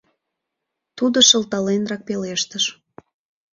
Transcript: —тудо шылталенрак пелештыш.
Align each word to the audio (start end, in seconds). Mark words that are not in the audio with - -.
—тудо 0.97 1.17
шылталенрак 1.29 2.01
пелештыш. 2.07 2.65